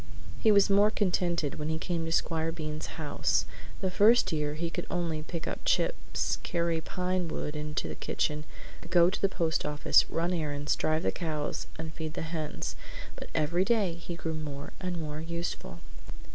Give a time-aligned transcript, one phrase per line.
[0.39, 3.45] He was more contented when he came to Squire Bean's house.
[3.81, 8.45] The first year he could only pick up chips, carry pine wood into the kitchen,
[8.89, 12.75] go to the post office, run errands, drive the cows, and feed the hens,
[13.15, 15.81] but every day he grew more and more useful.